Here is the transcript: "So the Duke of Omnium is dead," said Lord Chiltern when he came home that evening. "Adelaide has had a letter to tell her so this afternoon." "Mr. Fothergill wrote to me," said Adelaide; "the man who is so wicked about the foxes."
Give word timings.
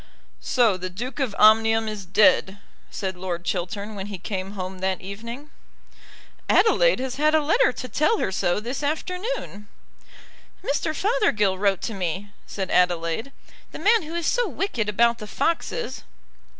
"So 0.39 0.77
the 0.77 0.89
Duke 0.89 1.19
of 1.19 1.35
Omnium 1.37 1.87
is 1.87 2.07
dead," 2.07 2.57
said 2.89 3.15
Lord 3.15 3.45
Chiltern 3.45 3.93
when 3.93 4.07
he 4.07 4.17
came 4.17 4.53
home 4.53 4.79
that 4.79 4.99
evening. 4.99 5.51
"Adelaide 6.49 6.97
has 6.97 7.17
had 7.17 7.35
a 7.35 7.39
letter 7.39 7.71
to 7.73 7.87
tell 7.87 8.17
her 8.17 8.31
so 8.31 8.59
this 8.59 8.81
afternoon." 8.81 9.67
"Mr. 10.65 10.95
Fothergill 10.95 11.59
wrote 11.59 11.83
to 11.83 11.93
me," 11.93 12.31
said 12.47 12.71
Adelaide; 12.71 13.31
"the 13.71 13.77
man 13.77 14.01
who 14.01 14.15
is 14.15 14.25
so 14.25 14.47
wicked 14.49 14.89
about 14.89 15.19
the 15.19 15.27
foxes." 15.27 16.01